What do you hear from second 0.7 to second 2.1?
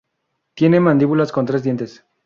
mandíbulas con tres dientes.